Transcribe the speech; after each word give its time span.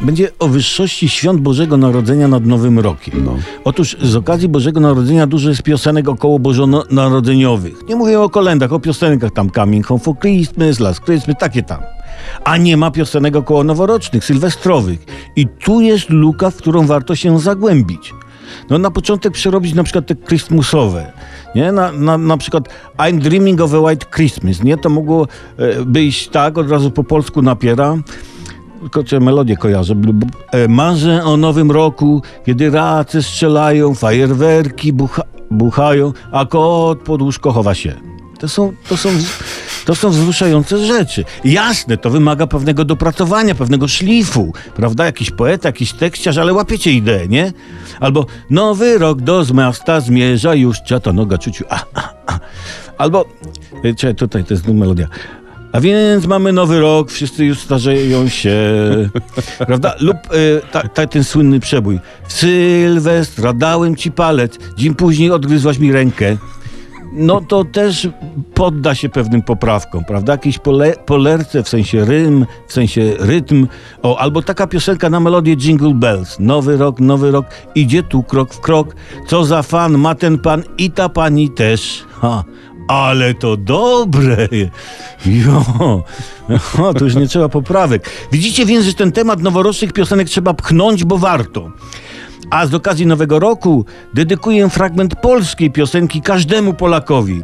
Będzie 0.00 0.30
o 0.38 0.48
wyższości 0.48 1.08
świąt 1.08 1.40
Bożego 1.40 1.76
Narodzenia 1.76 2.28
nad 2.28 2.46
Nowym 2.46 2.78
Rokiem. 2.78 3.24
No. 3.24 3.36
Otóż 3.64 3.96
z 4.02 4.16
okazji 4.16 4.48
Bożego 4.48 4.80
Narodzenia 4.80 5.26
dużo 5.26 5.48
jest 5.48 5.62
piosenek 5.62 6.08
około 6.08 6.38
bożonarodzeniowych. 6.38 7.88
Nie 7.88 7.96
mówię 7.96 8.20
o 8.20 8.28
kolendach, 8.28 8.72
o 8.72 8.80
piosenkach 8.80 9.32
tam 9.32 9.50
Coming 9.50 9.86
Home 9.86 10.00
for 10.00 10.18
Christmas, 10.18 10.80
Last 10.80 11.00
Christmas, 11.00 11.36
takie 11.38 11.62
tam. 11.62 11.80
A 12.44 12.56
nie 12.56 12.76
ma 12.76 12.90
piosenek 12.90 13.36
około 13.36 13.64
noworocznych, 13.64 14.24
sylwestrowych. 14.24 15.06
I 15.36 15.46
tu 15.46 15.80
jest 15.80 16.10
luka, 16.10 16.50
w 16.50 16.56
którą 16.56 16.86
warto 16.86 17.16
się 17.16 17.38
zagłębić. 17.38 18.14
No 18.70 18.78
na 18.78 18.90
początek 18.90 19.32
przerobić 19.32 19.74
na 19.74 19.84
przykład 19.84 20.06
te 20.06 20.14
Christmasowe, 20.14 21.12
nie? 21.54 21.72
Na, 21.72 21.92
na, 21.92 22.18
na 22.18 22.36
przykład 22.36 22.68
I'm 22.98 23.18
dreaming 23.18 23.60
of 23.60 23.74
a 23.74 23.80
white 23.80 24.06
Christmas, 24.14 24.62
nie? 24.62 24.76
To 24.76 24.90
mogło 24.90 25.26
e, 25.56 25.84
być 25.84 26.28
tak, 26.28 26.58
od 26.58 26.70
razu 26.70 26.90
po 26.90 27.04
polsku 27.04 27.42
napiera, 27.42 27.96
tylko 28.80 29.20
melodię 29.20 29.56
kojarzę. 29.56 29.94
E, 30.52 30.68
Marzę 30.68 31.24
o 31.24 31.36
nowym 31.36 31.70
roku, 31.70 32.22
kiedy 32.46 32.70
race 32.70 33.22
strzelają, 33.22 33.94
fajerwerki 33.94 34.92
bucha, 34.92 35.22
buchają, 35.50 36.12
a 36.32 36.46
kot 36.46 36.98
pod 36.98 37.22
łóżko 37.22 37.52
chowa 37.52 37.74
się. 37.74 37.94
To 38.38 38.48
są, 38.48 38.72
to, 38.88 38.96
są, 38.96 39.08
to 39.84 39.94
są 39.94 40.10
wzruszające 40.10 40.86
rzeczy. 40.86 41.24
Jasne, 41.44 41.96
to 41.96 42.10
wymaga 42.10 42.46
pewnego 42.46 42.84
dopracowania, 42.84 43.54
pewnego 43.54 43.88
szlifu, 43.88 44.52
prawda? 44.74 45.04
Jakiś 45.04 45.30
poeta, 45.30 45.68
jakiś 45.68 45.92
tekściarz, 45.92 46.38
ale 46.38 46.52
łapiecie 46.52 46.92
ideę, 46.92 47.28
nie? 47.28 47.52
Albo 48.00 48.26
nowy 48.50 48.98
rok 48.98 49.20
do 49.20 49.44
miasta 49.54 50.00
zmierza 50.00 50.54
już, 50.54 50.80
ciata 50.80 51.12
noga 51.12 51.38
ciuciu, 51.38 51.64
a, 51.68 51.84
a, 51.94 52.14
a. 52.26 52.38
Albo, 52.98 53.24
e, 53.84 53.94
czekaj, 53.94 54.14
tutaj 54.14 54.44
to 54.44 54.54
jest 54.54 54.68
melodia. 54.68 55.08
A 55.72 55.80
więc 55.80 56.26
mamy 56.26 56.52
nowy 56.52 56.80
rok, 56.80 57.10
wszyscy 57.10 57.44
już 57.44 57.58
starzeją 57.58 58.28
się, 58.28 58.56
prawda? 59.66 59.94
Lub 60.00 60.16
y, 60.16 60.60
ta, 60.72 60.88
ta, 60.88 61.06
ten 61.06 61.24
słynny 61.24 61.60
przebój. 61.60 62.00
W 62.26 62.32
Sylwestra 62.32 63.52
dałem 63.52 63.96
ci 63.96 64.10
palec, 64.10 64.58
dzień 64.76 64.94
później 64.94 65.30
odgryzłaś 65.30 65.78
mi 65.78 65.92
rękę. 65.92 66.36
No 67.12 67.40
to 67.40 67.64
też 67.64 68.08
podda 68.54 68.94
się 68.94 69.08
pewnym 69.08 69.42
poprawkom, 69.42 70.04
prawda? 70.04 70.32
Jakieś 70.32 70.58
pole, 70.58 70.94
polerce, 71.06 71.62
w 71.62 71.68
sensie 71.68 72.04
rym, 72.04 72.46
w 72.66 72.72
sensie 72.72 73.12
rytm. 73.18 73.66
O, 74.02 74.18
albo 74.18 74.42
taka 74.42 74.66
piosenka 74.66 75.10
na 75.10 75.20
melodię 75.20 75.56
Jingle 75.56 75.94
Bells. 75.94 76.36
Nowy 76.40 76.76
rok, 76.76 77.00
nowy 77.00 77.30
rok, 77.30 77.46
idzie 77.74 78.02
tu 78.02 78.22
krok 78.22 78.54
w 78.54 78.60
krok. 78.60 78.96
Co 79.26 79.44
za 79.44 79.62
fan 79.62 79.98
ma 79.98 80.14
ten 80.14 80.38
pan 80.38 80.62
i 80.78 80.90
ta 80.90 81.08
pani 81.08 81.50
też. 81.50 82.04
Ha. 82.20 82.44
Ale 82.88 83.34
to 83.34 83.56
dobre! 83.56 84.48
Jo, 85.26 85.64
o, 86.78 86.94
tu 86.94 87.04
już 87.04 87.14
nie 87.14 87.28
trzeba 87.28 87.48
poprawek. 87.48 88.10
Widzicie 88.32 88.66
więc, 88.66 88.84
że 88.84 88.94
ten 88.94 89.12
temat 89.12 89.42
noworocznych 89.42 89.92
piosenek 89.92 90.28
trzeba 90.28 90.54
pchnąć, 90.54 91.04
bo 91.04 91.18
warto. 91.18 91.70
A 92.50 92.66
z 92.66 92.74
okazji 92.74 93.06
Nowego 93.06 93.38
Roku 93.38 93.84
dedykuję 94.14 94.68
fragment 94.68 95.14
polskiej 95.14 95.70
piosenki 95.70 96.22
każdemu 96.22 96.74
Polakowi. 96.74 97.42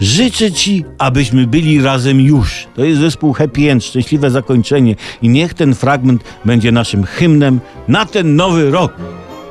Życzę 0.00 0.52
Ci, 0.52 0.84
abyśmy 0.98 1.46
byli 1.46 1.82
razem 1.82 2.20
już. 2.20 2.66
To 2.74 2.84
jest 2.84 3.00
zespół 3.00 3.32
Happy 3.32 3.70
End, 3.70 3.84
szczęśliwe 3.84 4.30
zakończenie. 4.30 4.96
I 5.22 5.28
niech 5.28 5.54
ten 5.54 5.74
fragment 5.74 6.22
będzie 6.44 6.72
naszym 6.72 7.04
hymnem 7.04 7.60
na 7.88 8.06
ten 8.06 8.36
nowy 8.36 8.70
rok. 8.70 8.92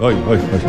Oj, 0.01 0.15
oj, 0.29 0.37
oj. 0.53 0.59